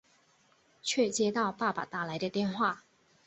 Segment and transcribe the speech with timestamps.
[0.81, 2.83] 却接到爸爸打来的电话